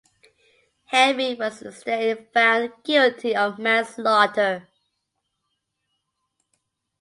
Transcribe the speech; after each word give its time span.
Henry 0.85 1.35
was 1.35 1.61
instead 1.61 2.27
found 2.33 2.73
guilty 2.83 3.35
of 3.35 3.59
manslaughter. 3.59 4.67